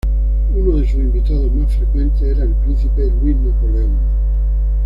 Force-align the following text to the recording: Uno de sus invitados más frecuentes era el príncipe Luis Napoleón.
Uno 0.55 0.77
de 0.77 0.87
sus 0.87 0.95
invitados 0.95 1.53
más 1.53 1.75
frecuentes 1.75 2.23
era 2.23 2.43
el 2.43 2.55
príncipe 2.55 3.13
Luis 3.21 3.35
Napoleón. 3.35 3.99